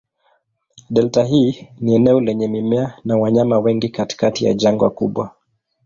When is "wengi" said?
3.59-3.89